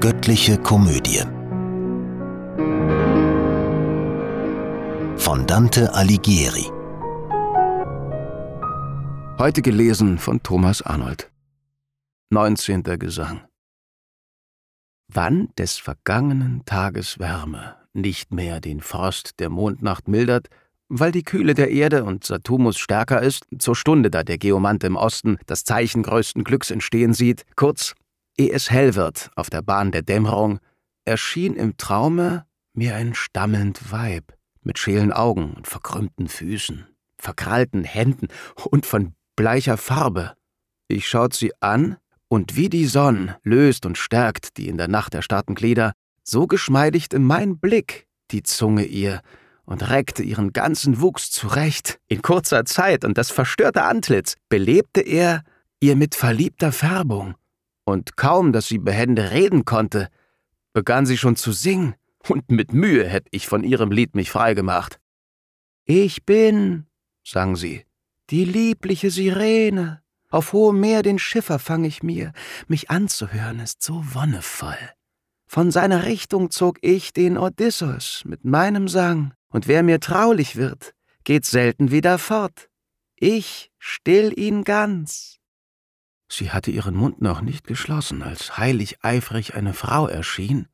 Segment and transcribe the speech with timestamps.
[0.00, 1.24] Göttliche Komödie
[5.16, 6.70] von Dante Alighieri.
[9.40, 11.32] Heute gelesen von Thomas Arnold.
[12.30, 12.84] 19.
[13.00, 13.40] Gesang.
[15.12, 20.46] Wann des vergangenen Tages Wärme nicht mehr den Frost der Mondnacht mildert,
[20.88, 24.94] weil die Kühle der Erde und Saturnus stärker ist, zur Stunde, da der Geomant im
[24.94, 27.96] Osten das Zeichen größten Glücks entstehen sieht, kurz,
[28.38, 30.60] ehe es hell wird auf der Bahn der Dämmerung,
[31.04, 36.86] erschien im Traume mir ein stammelnd Weib mit schälen Augen und verkrümmten Füßen,
[37.18, 38.28] verkrallten Händen
[38.70, 40.34] und von bleicher Farbe.
[40.88, 41.96] Ich schaut sie an,
[42.28, 47.18] und wie die Sonn löst und stärkt die in der Nacht erstarrten Glieder, so geschmeidigte
[47.18, 49.22] mein Blick die Zunge ihr
[49.64, 51.98] und reckte ihren ganzen Wuchs zurecht.
[52.06, 55.42] In kurzer Zeit und das verstörte Antlitz belebte er
[55.80, 57.34] ihr mit verliebter Färbung.
[57.88, 60.10] Und kaum, dass sie behende reden konnte,
[60.74, 61.94] begann sie schon zu singen,
[62.28, 65.00] und mit Mühe hätt ich von ihrem Lied mich freigemacht.
[65.86, 66.84] Ich bin,
[67.24, 67.86] sang sie,
[68.28, 70.02] die liebliche Sirene.
[70.28, 72.34] Auf hohem Meer den Schiffer fang ich mir,
[72.66, 74.90] mich anzuhören ist so wonnevoll.
[75.46, 80.92] Von seiner Richtung zog ich den Odysseus mit meinem Sang und wer mir traulich wird,
[81.24, 82.68] geht selten wieder fort.
[83.16, 85.37] Ich still ihn ganz.
[86.30, 90.68] Sie hatte ihren Mund noch nicht geschlossen, als heilig eifrig eine Frau erschien,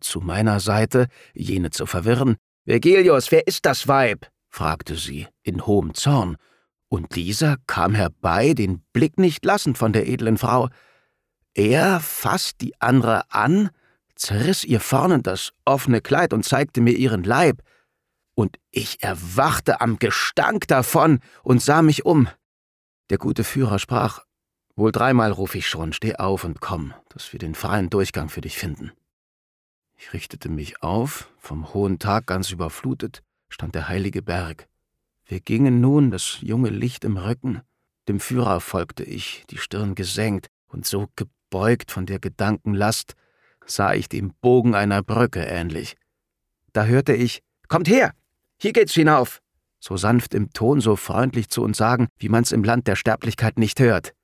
[0.00, 2.36] zu meiner Seite, jene zu verwirren.
[2.66, 4.28] Vergilius, wer ist das Weib?
[4.48, 6.36] fragte sie, in hohem Zorn,
[6.88, 10.68] und dieser kam herbei, den Blick nicht lassend von der edlen Frau.
[11.54, 13.70] Er fasst die andere an,
[14.14, 17.62] zerriss ihr vorne das offene Kleid und zeigte mir ihren Leib
[18.34, 22.28] und ich erwachte am Gestank davon und sah mich um.
[23.10, 24.20] Der gute Führer sprach,
[24.74, 28.40] Wohl dreimal ruf ich schon, steh auf und komm, dass wir den freien Durchgang für
[28.40, 28.92] dich finden.
[29.96, 34.66] Ich richtete mich auf, vom hohen Tag ganz überflutet, stand der heilige Berg.
[35.26, 37.62] Wir gingen nun, das junge Licht im Rücken,
[38.08, 43.14] dem Führer folgte ich, die Stirn gesenkt, und so gebeugt von der Gedankenlast,
[43.66, 45.96] sah ich dem Bogen einer Brücke ähnlich.
[46.72, 48.12] Da hörte ich, Kommt her!
[48.58, 49.40] Hier geht's hinauf!
[49.80, 53.58] So sanft im Ton, so freundlich zu uns sagen, wie man's im Land der Sterblichkeit
[53.58, 54.14] nicht hört.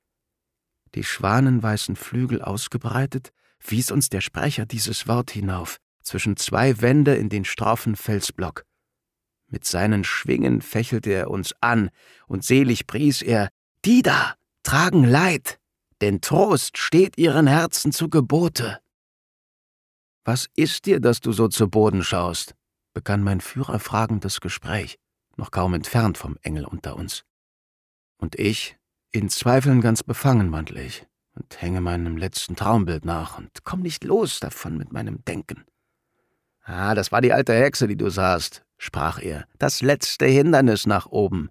[0.95, 7.29] Die schwanenweißen Flügel ausgebreitet, wies uns der Sprecher dieses Wort hinauf, zwischen zwei Wände in
[7.29, 8.65] den straffen Felsblock.
[9.47, 11.89] Mit seinen Schwingen fächelte er uns an,
[12.27, 13.49] und selig pries er,
[13.85, 15.59] die da tragen Leid,
[16.01, 18.79] denn Trost steht ihren Herzen zu Gebote.
[20.23, 22.55] Was ist dir, dass du so zu Boden schaust?
[22.93, 24.97] begann mein Führer fragendes Gespräch,
[25.37, 27.23] noch kaum entfernt vom Engel unter uns.
[28.17, 28.77] Und ich,
[29.11, 31.05] in Zweifeln ganz befangen, wandle ich
[31.35, 35.65] und hänge meinem letzten Traumbild nach und komm nicht los davon mit meinem Denken.
[36.63, 41.07] Ah, das war die alte Hexe, die du sahst, sprach er, das letzte Hindernis nach
[41.07, 41.49] oben.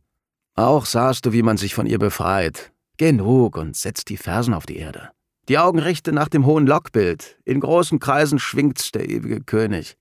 [0.54, 2.72] Auch sahst du, wie man sich von ihr befreit.
[2.96, 5.10] Genug und setz die Fersen auf die Erde.
[5.48, 7.38] Die Augen richte nach dem hohen Lockbild.
[7.44, 9.96] In großen Kreisen schwingt's der ewige König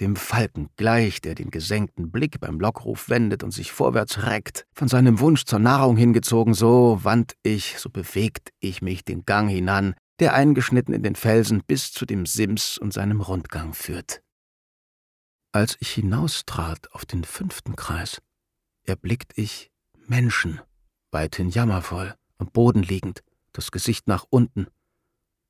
[0.00, 4.88] dem Falken gleich, der den gesenkten Blick beim Lockruf wendet und sich vorwärts reckt, von
[4.88, 9.94] seinem Wunsch zur Nahrung hingezogen, so wandt ich, so bewegt ich mich den Gang hinan,
[10.18, 14.22] der eingeschnitten in den Felsen bis zu dem Sims und seinem Rundgang führt.
[15.52, 18.22] Als ich hinaustrat auf den fünften Kreis,
[18.84, 19.70] erblickt ich
[20.06, 20.60] Menschen,
[21.10, 23.22] weithin jammervoll, am Boden liegend,
[23.52, 24.66] das Gesicht nach unten.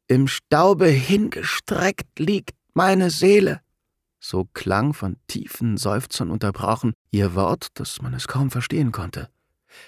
[0.09, 3.61] Im Staube hingestreckt liegt meine Seele,
[4.23, 9.29] so klang von tiefen Seufzern unterbrochen ihr Wort, dass man es kaum verstehen konnte.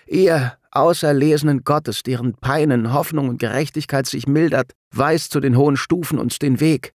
[0.07, 6.19] Ihr Auserlesenen Gottes, deren Peinen, Hoffnung und Gerechtigkeit sich mildert, weist zu den hohen Stufen
[6.19, 6.93] uns den Weg.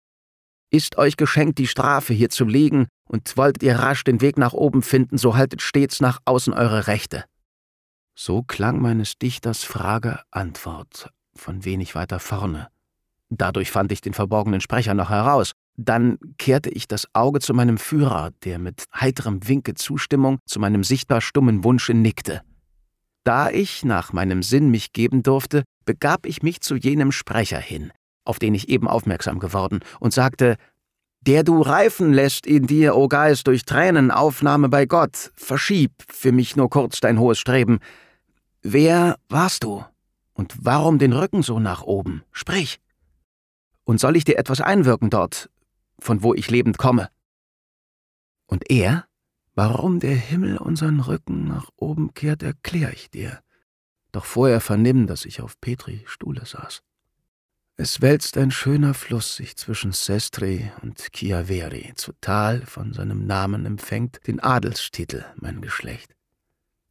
[0.71, 4.53] Ist euch geschenkt, die Strafe hier zu liegen, und wolltet ihr rasch den Weg nach
[4.53, 7.23] oben finden, so haltet stets nach außen eure Rechte.
[8.15, 12.67] So klang meines Dichters Frage Antwort von wenig weiter vorne.
[13.29, 17.77] Dadurch fand ich den verborgenen Sprecher noch heraus, dann kehrte ich das Auge zu meinem
[17.77, 22.41] Führer, der mit heiterem Winke Zustimmung zu meinem sichtbar stummen Wunsche nickte.
[23.23, 27.91] Da ich nach meinem Sinn mich geben durfte, begab ich mich zu jenem Sprecher hin,
[28.25, 30.57] auf den ich eben aufmerksam geworden, und sagte,
[31.21, 36.31] der du reifen lässt in dir, o Geist, durch Tränen Aufnahme bei Gott, verschieb für
[36.31, 37.79] mich nur kurz dein hohes Streben.
[38.61, 39.83] Wer warst du?
[40.33, 42.23] Und warum den Rücken so nach oben?
[42.31, 42.79] Sprich.
[43.83, 45.49] Und soll ich dir etwas einwirken dort,
[45.99, 47.09] von wo ich lebend komme.
[48.45, 49.05] Und er?
[49.55, 53.41] Warum der Himmel unseren Rücken nach oben kehrt, erklär ich dir.
[54.11, 56.83] Doch vorher vernimm, dass ich auf Petri Stuhle saß.
[57.75, 61.93] Es wälzt ein schöner Fluss sich zwischen Sestri und Chiaveri.
[61.95, 66.15] Zu Tal von seinem Namen empfängt den Adelstitel mein Geschlecht.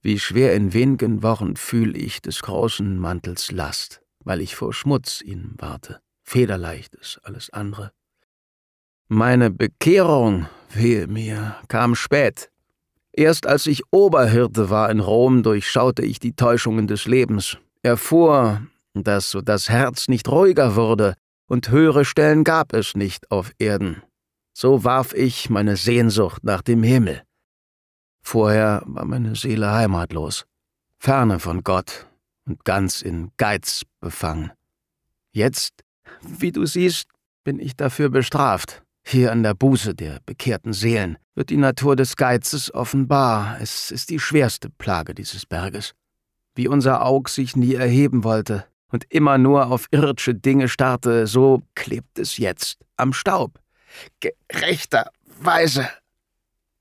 [0.01, 5.21] Wie schwer in wenigen Wochen fühl ich des großen Mantels Last, weil ich vor Schmutz
[5.23, 6.01] ihn warte.
[6.23, 7.93] Federleicht ist alles andere.
[9.09, 12.51] Meine Bekehrung, wehe mir, kam spät.
[13.13, 18.63] Erst als ich Oberhirte war in Rom, durchschaute ich die Täuschungen des Lebens, erfuhr,
[18.95, 21.15] dass so das Herz nicht ruhiger wurde,
[21.47, 24.03] und höhere Stellen gab es nicht auf Erden.
[24.53, 27.23] So warf ich meine Sehnsucht nach dem Himmel.
[28.23, 30.47] Vorher war meine Seele heimatlos,
[30.99, 32.09] ferne von Gott
[32.45, 34.51] und ganz in Geiz befangen.
[35.31, 35.85] Jetzt,
[36.23, 37.07] wie du siehst,
[37.45, 38.83] bin ich dafür bestraft.
[39.09, 43.57] Hier an der Buße der bekehrten Seelen wird die Natur des Geizes offenbar.
[43.61, 45.95] Es ist die schwerste Plage dieses Berges.
[46.57, 51.63] Wie unser Aug sich nie erheben wollte, und immer nur auf irdische Dinge starrte, so
[51.77, 53.61] klebt es jetzt am Staub.
[54.19, 55.89] Gerechterweise.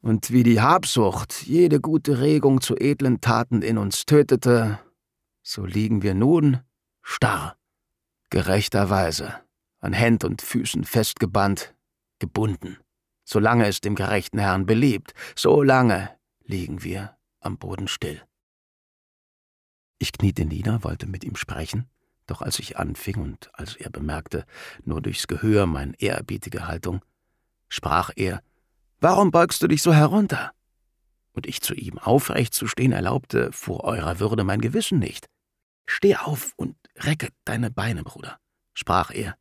[0.01, 4.79] Und wie die Habsucht jede gute Regung zu edlen Taten in uns tötete,
[5.43, 6.61] so liegen wir nun
[7.03, 7.55] starr,
[8.31, 9.35] gerechterweise,
[9.79, 11.74] an Händ und Füßen festgebannt,
[12.19, 12.77] gebunden.
[13.23, 16.11] Solange es dem gerechten Herrn beliebt, so lange
[16.43, 18.21] liegen wir am Boden still.
[19.97, 21.89] Ich kniete nieder, wollte mit ihm sprechen,
[22.27, 24.45] doch als ich anfing und als er bemerkte,
[24.83, 27.03] nur durchs Gehör meine ehrerbietige Haltung,
[27.69, 28.41] sprach er,
[28.99, 30.51] Warum beugst du dich so herunter?
[31.33, 35.27] Und ich zu ihm aufrecht zu stehen erlaubte vor eurer Würde mein Gewissen nicht.
[35.85, 38.39] Steh auf und recke deine Beine, Bruder,
[38.73, 39.35] sprach er.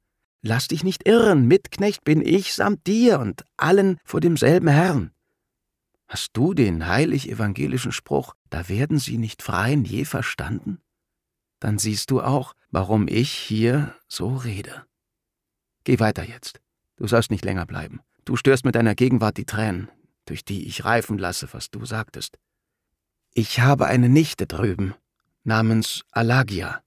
[0.46, 5.11] Lass dich nicht irren, Mitknecht bin ich samt dir und allen vor demselben Herrn.
[6.06, 10.85] Hast du den heilig evangelischen Spruch, da werden sie nicht freien, je verstanden?
[11.64, 14.85] dann siehst du auch, warum ich hier so rede.
[15.85, 16.61] Geh weiter jetzt.
[16.97, 18.00] Du sollst nicht länger bleiben.
[18.26, 19.90] Du störst mit deiner Gegenwart die Tränen,
[20.26, 22.38] durch die ich reifen lasse, was du sagtest.
[23.32, 24.94] Ich habe eine Nichte drüben,
[25.43, 26.82] namens Alagia.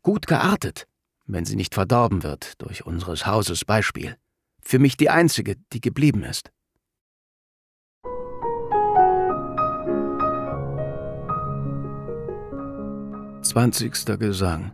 [0.00, 0.88] Gut geartet,
[1.26, 4.16] wenn sie nicht verdorben wird durch unseres Hauses Beispiel.
[4.60, 6.50] Für mich die einzige, die geblieben ist.
[13.42, 14.72] Zwanzigster Gesang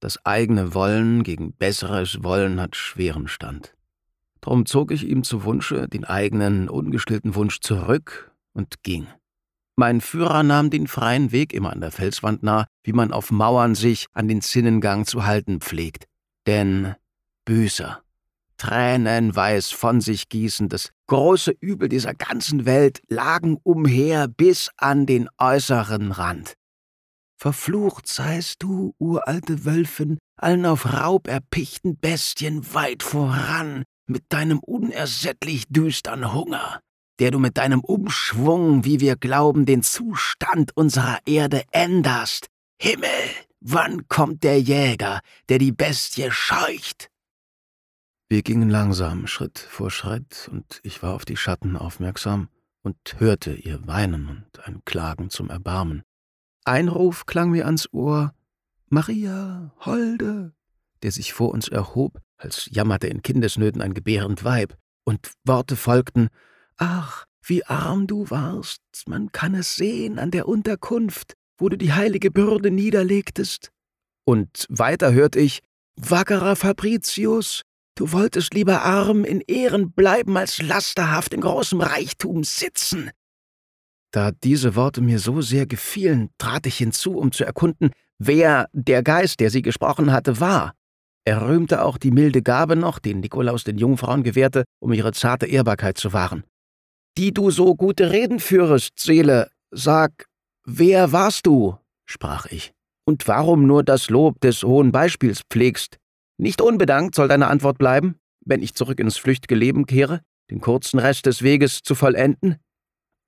[0.00, 3.74] Das eigene Wollen gegen besseres Wollen hat schweren Stand.
[4.42, 9.08] Drum zog ich ihm zu Wunsche den eigenen, ungestillten Wunsch zurück und ging.
[9.78, 13.74] Mein Führer nahm den freien Weg immer an der Felswand nah, wie man auf Mauern
[13.74, 16.06] sich an den Zinnengang zu halten pflegt.
[16.46, 16.94] Denn
[17.44, 18.02] Büßer,
[18.56, 25.28] tränenweiß von sich gießend, das große Übel dieser ganzen Welt lagen umher bis an den
[25.36, 26.54] äußeren Rand.
[27.38, 35.64] Verflucht seist du, uralte Wölfin, allen auf Raub erpichten Bestien weit voran, mit deinem unersättlich
[35.68, 36.80] düstern Hunger,
[37.18, 42.48] der du mit deinem Umschwung, wie wir glauben, den Zustand unserer Erde änderst.
[42.78, 43.08] Himmel,
[43.60, 47.10] wann kommt der Jäger, der die Bestie scheucht?
[48.28, 52.48] Wir gingen langsam, Schritt vor Schritt, und ich war auf die Schatten aufmerksam
[52.82, 56.02] und hörte ihr Weinen und ein Klagen zum Erbarmen.
[56.64, 58.34] Ein Ruf klang mir ans Ohr
[58.88, 60.52] Maria, Holde,
[61.02, 66.28] der sich vor uns erhob, als jammerte in Kindesnöten ein gebärend Weib, und Worte folgten
[66.78, 71.92] Ach, wie arm du warst, man kann es sehen an der Unterkunft, wo du die
[71.92, 73.70] heilige Bürde niederlegtest.
[74.24, 75.60] Und weiter hört ich
[75.96, 77.62] Wackerer Fabricius,
[77.96, 83.10] Du wolltest lieber arm in Ehren bleiben, als lasterhaft in großem Reichtum sitzen.
[84.12, 89.02] Da diese Worte mir so sehr gefielen, trat ich hinzu, um zu erkunden, wer der
[89.02, 90.74] Geist, der sie gesprochen hatte, war.
[91.24, 95.46] Er rühmte auch die milde Gabe noch, den Nikolaus den Jungfrauen gewährte, um ihre zarte
[95.46, 96.44] Ehrbarkeit zu wahren.
[97.18, 100.26] Die du so gute Reden führest, Seele, sag,
[100.66, 101.78] wer warst du?
[102.04, 102.74] sprach ich,
[103.06, 105.96] und warum nur das Lob des hohen Beispiels pflegst?
[106.36, 110.20] Nicht unbedankt soll deine Antwort bleiben, wenn ich zurück ins flüchtige Leben kehre,
[110.50, 112.56] den kurzen Rest des Weges zu vollenden?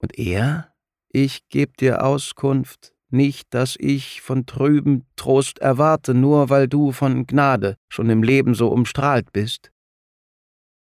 [0.02, 0.74] Und er?
[1.10, 7.26] Ich geb dir Auskunft, nicht, dass ich von trüben Trost erwarte, nur weil du von
[7.26, 9.72] Gnade schon im Leben so umstrahlt bist.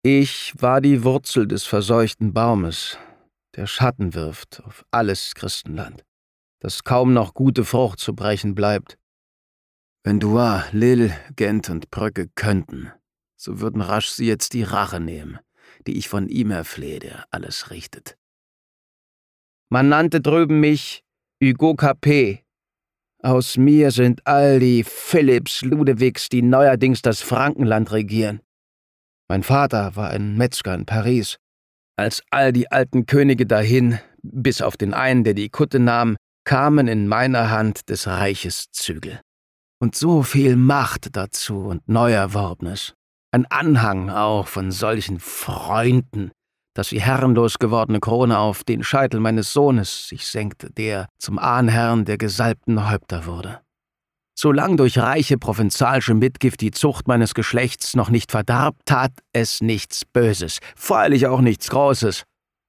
[0.03, 2.97] Ich war die Wurzel des verseuchten Baumes,
[3.55, 6.07] der Schatten wirft auf alles Christenland,
[6.61, 8.97] das kaum noch gute Frucht zu brechen bleibt.
[10.03, 12.91] Wenn Duar, Lille, Gent und Brücke könnten,
[13.37, 15.39] so würden rasch sie jetzt die Rache nehmen,
[15.87, 18.17] die ich von ihm erflehe, der alles richtet.
[19.69, 21.05] Man nannte drüben mich
[21.43, 22.43] Hugo Capet,
[23.23, 28.41] Aus mir sind all die Philipps Ludewigs, die neuerdings das Frankenland regieren.
[29.31, 31.37] Mein Vater war ein Metzger in Paris.
[31.97, 36.89] Als all die alten Könige dahin, bis auf den einen, der die Kutte nahm, kamen
[36.89, 39.21] in meiner Hand des Reiches Zügel.
[39.81, 42.95] Und so viel Macht dazu und Neuerworbenes.
[43.31, 46.33] Ein Anhang auch von solchen Freunden,
[46.75, 52.05] dass die herrenlos gewordene Krone auf den Scheitel meines Sohnes sich senkte, der zum Ahnherrn
[52.05, 53.61] der gesalbten Häupter wurde.
[54.43, 60.07] Solang durch reiche provenzalsche Mitgift die Zucht meines Geschlechts noch nicht verdarb, tat es nichts
[60.07, 62.23] Böses, freilich auch nichts Großes.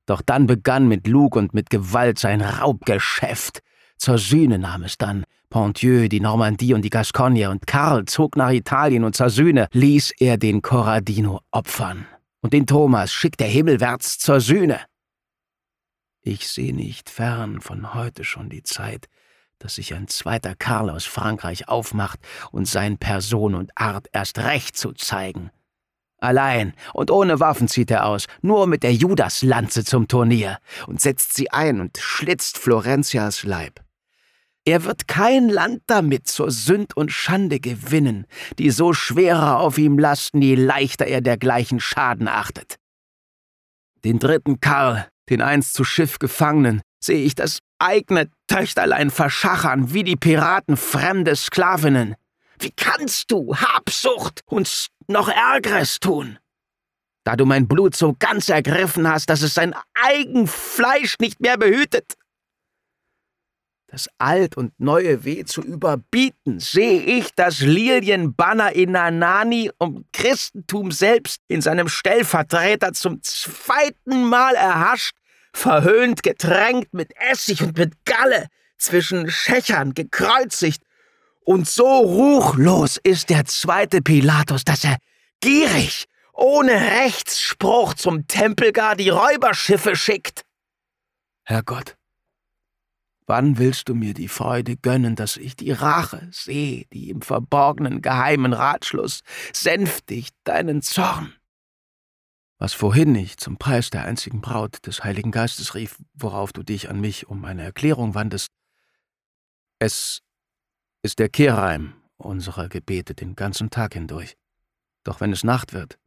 [0.05, 3.61] Doch dann begann mit Lug und mit Gewalt sein Raubgeschäft.
[3.95, 5.23] Zur Sühne nahm es dann.
[5.49, 10.11] Pontieu, die Normandie und die Gascogne und Karl zog nach Italien und zur Sühne ließ
[10.19, 12.05] er den Corradino opfern.
[12.41, 14.81] Und den Thomas schickt er himmelwärts zur Sühne.
[16.21, 19.07] Ich seh nicht fern von heute schon die Zeit,
[19.61, 22.19] dass sich ein zweiter Karl aus Frankreich aufmacht
[22.51, 25.51] und sein Person und Art erst recht zu zeigen.
[26.17, 31.33] Allein und ohne Waffen zieht er aus, nur mit der Judaslanze zum Turnier und setzt
[31.33, 33.81] sie ein und schlitzt Florentias Leib.
[34.63, 38.27] Er wird kein Land damit zur Sünd und Schande gewinnen,
[38.59, 42.75] die so schwerer auf ihm lasten, je leichter er dergleichen Schaden achtet.
[44.03, 50.03] Den dritten Karl, den einst zu Schiff Gefangenen, sehe ich das eigene Töchterlein verschachern wie
[50.03, 52.15] die Piraten fremde Sklavinnen.
[52.59, 56.38] Wie kannst du, Habsucht, uns noch Ärgeres tun?
[57.23, 61.57] Da du mein Blut so ganz ergriffen hast, dass es sein eigen Fleisch nicht mehr
[61.57, 62.13] behütet.
[63.88, 70.91] Das alt und neue Weh zu überbieten, sehe ich das Lilienbanner in Nanani um Christentum
[70.91, 75.15] selbst in seinem Stellvertreter zum zweiten Mal erhascht
[75.53, 78.48] verhöhnt, getränkt mit Essig und mit Galle,
[78.81, 80.84] zwischen Schächern gekreuzigt.
[81.43, 84.98] Und so ruchlos ist der zweite Pilatus, dass er
[85.39, 90.43] gierig, ohne Rechtsspruch zum Tempel gar die Räuberschiffe schickt.
[91.43, 91.96] Herrgott,
[93.25, 98.01] wann willst du mir die Freude gönnen, dass ich die Rache sehe, die im verborgenen
[98.01, 101.34] geheimen Ratschluss sänftigt deinen Zorn?
[102.61, 106.91] Was vorhin ich zum Preis der einzigen Braut des Heiligen Geistes rief, worauf du dich
[106.91, 108.49] an mich um eine Erklärung wandest.
[109.79, 110.21] Es
[111.01, 114.37] ist der Kehrreim unserer Gebete den ganzen Tag hindurch.
[115.03, 115.97] Doch wenn es Nacht wird,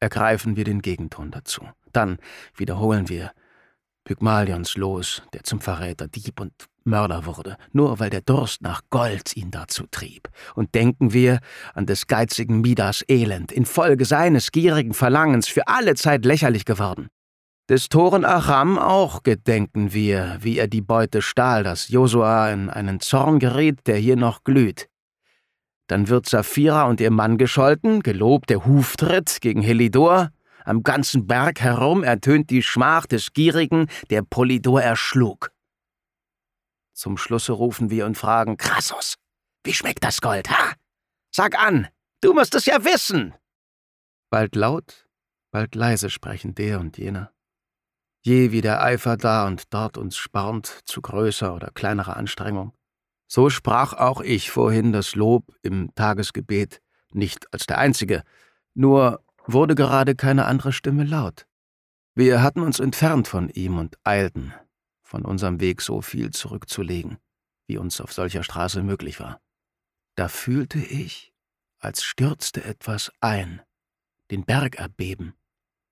[0.00, 1.68] ergreifen wir den Gegenton dazu.
[1.92, 2.20] Dann
[2.54, 3.32] wiederholen wir
[4.04, 6.54] Pygmalions Los, der zum Verräter, Dieb und
[6.86, 10.28] Mörder wurde, nur weil der Durst nach Gold ihn dazu trieb.
[10.54, 11.40] Und denken wir
[11.74, 17.08] an des geizigen Midas Elend, infolge seines gierigen Verlangens für alle Zeit lächerlich geworden.
[17.68, 23.00] Des Toren Aram auch gedenken wir, wie er die Beute stahl, dass Josua in einen
[23.00, 24.88] Zorn geriet, der hier noch glüht.
[25.88, 30.30] Dann wird Saphira und ihr Mann gescholten, gelobt der Huftritt gegen Helidor,
[30.66, 35.52] am ganzen Berg herum ertönt die Schmach des Gierigen, der Polydor erschlug.
[36.96, 39.16] Zum Schlusse rufen wir und fragen, Krassus,
[39.64, 40.72] wie schmeckt das Gold, ha?
[41.30, 41.88] Sag an,
[42.22, 43.34] du musst es ja wissen.
[44.30, 45.06] Bald laut,
[45.50, 47.32] bald leise sprechen der und jener.
[48.22, 52.72] Je wie der Eifer da und dort uns spornt zu größer oder kleinerer Anstrengung.
[53.28, 56.80] So sprach auch ich vorhin das Lob im Tagesgebet,
[57.12, 58.22] nicht als der Einzige,
[58.72, 61.46] nur wurde gerade keine andere Stimme laut.
[62.14, 64.54] Wir hatten uns entfernt von ihm und eilten,
[65.06, 67.18] von unserem Weg so viel zurückzulegen,
[67.68, 69.40] wie uns auf solcher Straße möglich war.
[70.16, 71.32] Da fühlte ich,
[71.78, 73.62] als stürzte etwas ein,
[74.30, 75.34] den Berg erbeben,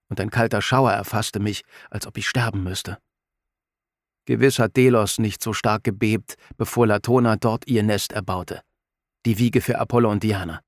[0.09, 2.99] und ein kalter Schauer erfasste mich, als ob ich sterben müsste.
[4.26, 8.62] Gewiss hat Delos nicht so stark gebebt, bevor Latona dort ihr Nest erbaute,
[9.26, 10.61] die Wiege für Apollo und Diana.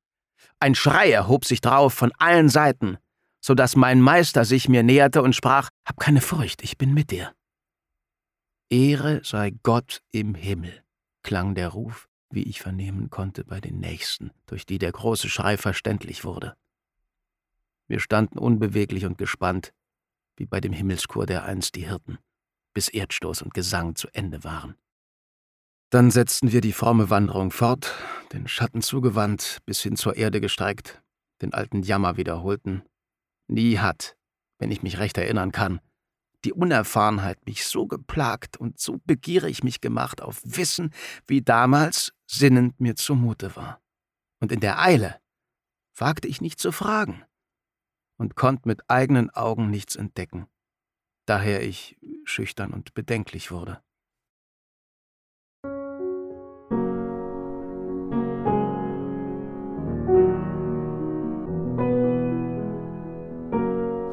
[0.60, 2.98] Ein Schrei erhob sich drauf von allen Seiten,
[3.40, 7.10] so dass mein Meister sich mir näherte und sprach: Hab keine Furcht, ich bin mit
[7.10, 7.35] dir.
[8.68, 10.82] Ehre sei Gott im Himmel,
[11.22, 15.56] klang der Ruf, wie ich vernehmen konnte bei den Nächsten, durch die der große Schrei
[15.56, 16.56] verständlich wurde.
[17.86, 19.72] Wir standen unbeweglich und gespannt,
[20.36, 22.18] wie bei dem Himmelschor der einst die Hirten,
[22.74, 24.74] bis Erdstoß und Gesang zu Ende waren.
[25.90, 27.94] Dann setzten wir die fromme Wanderung fort,
[28.32, 31.00] den Schatten zugewandt, bis hin zur Erde gestreckt,
[31.40, 32.82] den alten Jammer wiederholten.
[33.46, 34.16] Nie hat,
[34.58, 35.80] wenn ich mich recht erinnern kann,
[36.46, 40.92] die Unerfahrenheit mich so geplagt und so begierig mich gemacht auf Wissen,
[41.26, 43.82] wie damals sinnend mir zumute war.
[44.40, 45.20] Und in der Eile
[45.96, 47.24] wagte ich nicht zu fragen
[48.16, 50.46] und konnte mit eigenen Augen nichts entdecken,
[51.26, 53.82] daher ich schüchtern und bedenklich wurde.